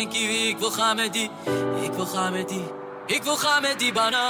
geen 0.00 0.08
kiwi, 0.08 0.48
ik 0.48 0.58
wil 0.58 0.70
gaan 0.70 0.96
met 0.96 1.12
die. 1.12 1.30
Ik 1.82 1.92
wil 1.92 2.06
gaan 2.06 2.32
met 2.32 2.48
die. 2.48 2.64
Ik 3.06 3.22
wil 3.22 3.36
gaan 3.36 3.62
met 3.62 3.78
die 3.78 3.92
banaan. 3.92 4.29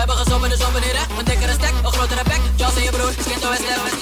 We 0.00 0.06
hebben 0.06 0.24
gezopen, 0.24 0.48
dus 0.50 0.58
zo 0.58 0.70
beneden. 0.72 1.00
Een 1.18 1.24
dikkere 1.24 1.52
stek, 1.52 1.72
een 1.84 1.92
grotere 1.92 2.22
bek. 2.24 2.40
Jos 2.56 2.76
en 2.76 2.82
je 2.82 2.90
broer, 2.90 3.12
skin 3.18 3.40
toe 3.40 3.50
en 3.50 3.56
sterk. 3.56 3.99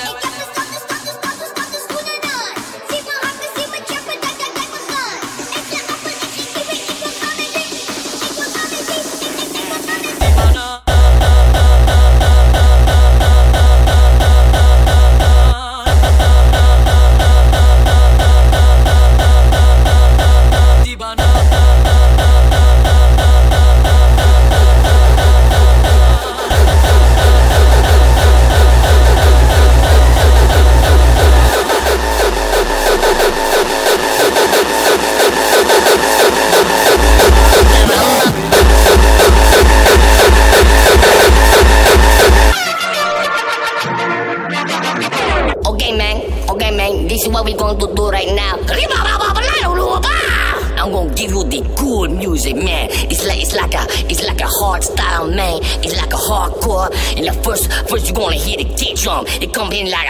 Twins 59.69 59.93
and 59.93 60.08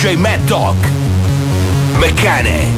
DJ 0.00 0.16
Mad 0.16 0.40
Dog. 0.48 0.76
Mechanic. 2.00 2.72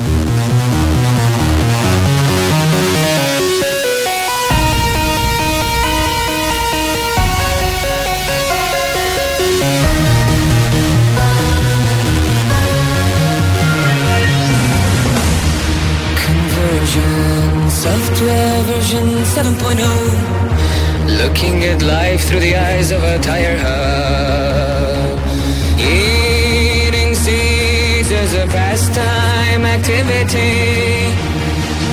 software 17.70 18.62
version 18.64 19.08
7.0 19.24 21.18
Looking 21.22 21.64
at 21.64 21.82
life 21.82 22.24
through 22.24 22.40
the 22.40 22.56
eyes 22.56 22.90
of 22.90 23.02
a 23.04 23.18
tire 23.20 23.56
hub 23.58 23.81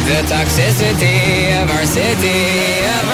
The 0.09 0.21
toxicity 0.27 1.61
of 1.61 1.69
our 1.71 1.85
city, 1.85 2.83
of 2.99 3.08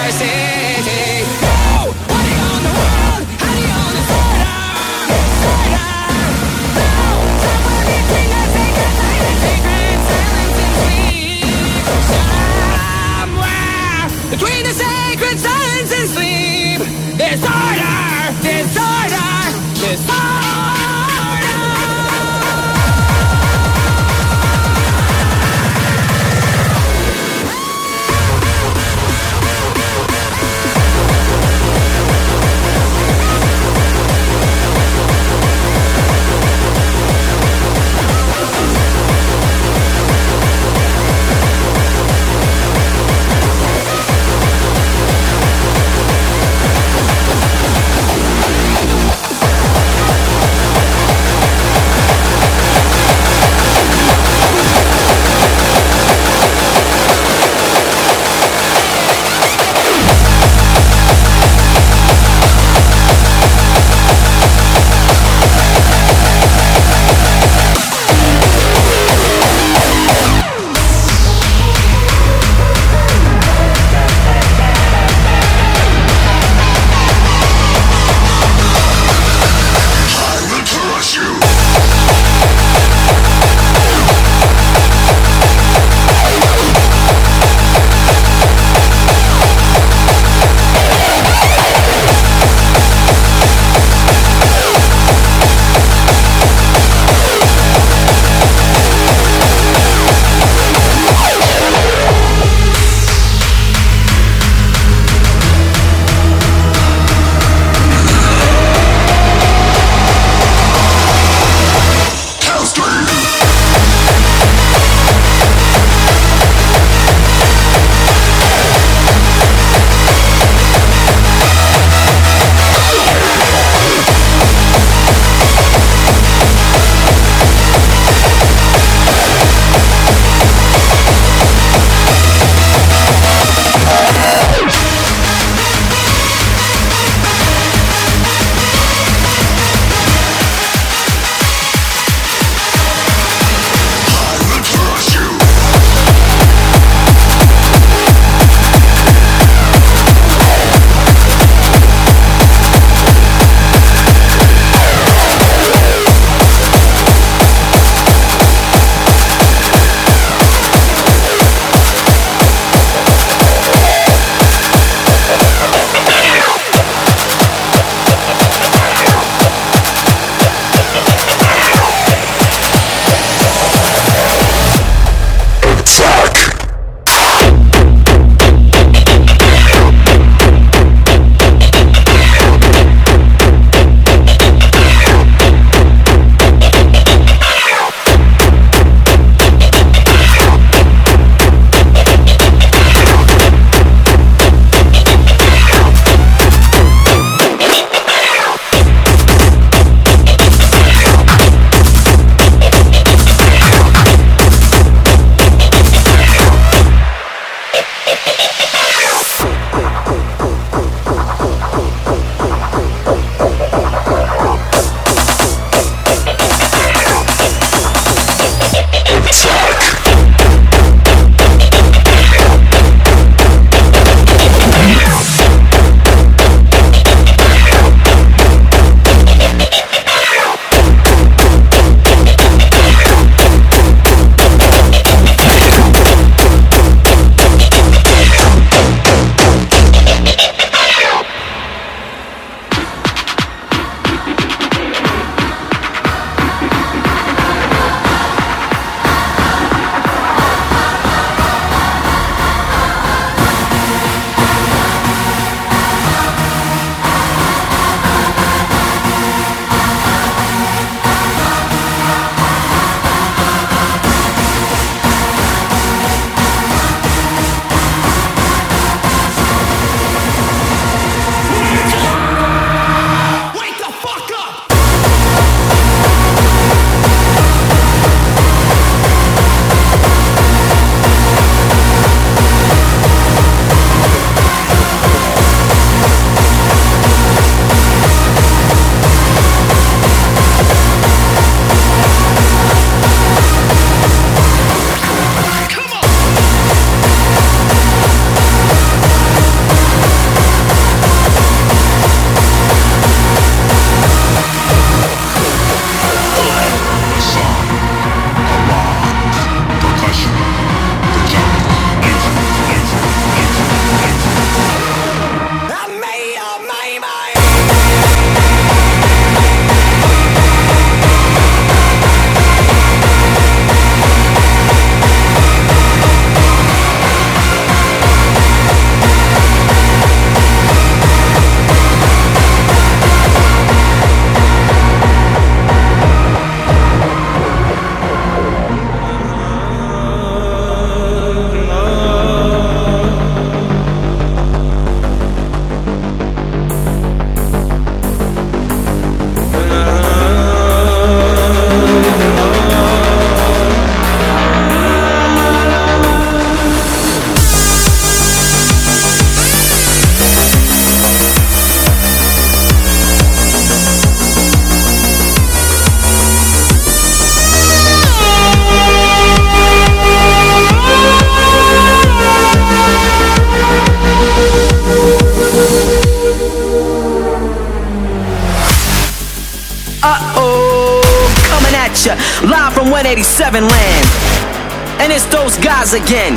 again. 385.95 386.35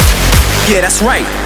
Yeah, 0.70 0.80
that's 0.80 1.02
right. 1.02 1.37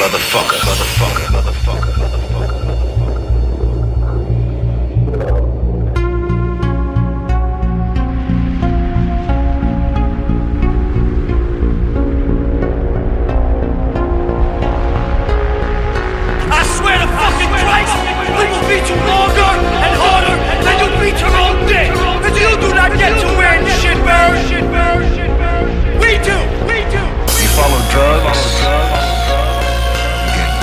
motherfucker, 0.00 0.58
motherfucker, 0.64 1.26
motherfucker. 1.28 1.49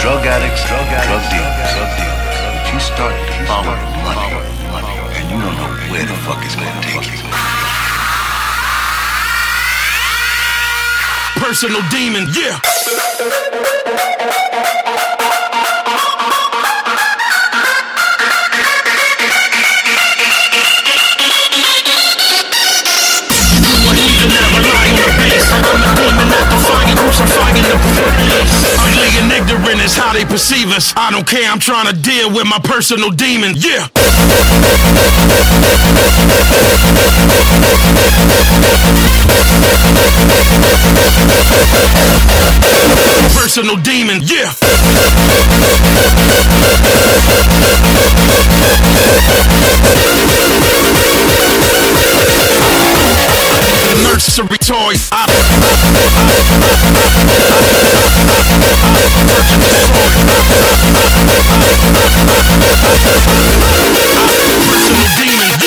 drug 0.08 0.26
addicts, 0.26 0.64
drug 0.64 0.88
addicts, 0.88 1.12
drug 1.12 1.24
dealers. 1.36 1.68
Drug 1.76 1.92
dealers. 2.00 2.40
But 2.56 2.64
you 2.72 2.80
start 2.80 3.12
to 3.12 3.34
follow 3.44 3.76
money, 4.08 4.40
money, 4.72 4.96
and 5.20 5.26
you 5.28 5.36
don't 5.36 5.58
know 5.60 5.68
where 5.92 6.06
the 6.08 6.16
fuck 6.24 6.40
it's 6.48 6.56
gonna 6.56 6.80
take 6.80 7.12
you. 7.12 7.20
Personal 11.44 11.84
demon, 11.92 12.24
yeah. 12.32 12.56
Ignorant 29.68 29.86
as 29.86 29.96
how 29.96 30.14
they 30.14 30.26
perceive 30.26 30.70
us. 30.70 30.94
I 30.96 31.12
don't 31.12 31.28
care, 31.28 31.50
I'm 31.50 31.60
trying 31.60 31.88
to 31.94 32.02
deal 32.02 32.30
with 32.30 32.48
my 32.48 32.60
personal 32.60 33.12
demon. 33.12 33.54
Yeah. 33.56 33.88
Personal 43.34 43.78
demon, 43.78 44.20
yeah. 44.24 44.54
Nursery 54.04 54.58
toys. 54.60 55.10
I, 55.12 55.26
Personal 64.68 65.08
demon, 65.18 65.58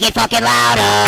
make 0.00 0.10
it 0.10 0.14
fucking 0.14 0.42
louder. 0.44 0.98